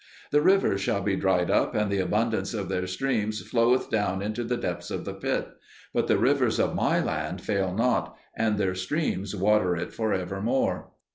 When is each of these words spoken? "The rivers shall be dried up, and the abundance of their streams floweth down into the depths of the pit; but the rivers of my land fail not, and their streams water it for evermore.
"The 0.31 0.41
rivers 0.41 0.81
shall 0.81 1.03
be 1.03 1.15
dried 1.15 1.51
up, 1.51 1.75
and 1.75 1.91
the 1.91 1.99
abundance 1.99 2.55
of 2.55 2.69
their 2.69 2.87
streams 2.87 3.39
floweth 3.43 3.91
down 3.91 4.23
into 4.23 4.43
the 4.43 4.57
depths 4.57 4.89
of 4.89 5.05
the 5.05 5.13
pit; 5.13 5.49
but 5.93 6.07
the 6.07 6.17
rivers 6.17 6.57
of 6.59 6.73
my 6.73 6.99
land 6.99 7.39
fail 7.39 7.71
not, 7.71 8.17
and 8.35 8.57
their 8.57 8.73
streams 8.73 9.35
water 9.35 9.75
it 9.75 9.93
for 9.93 10.11
evermore. 10.11 10.89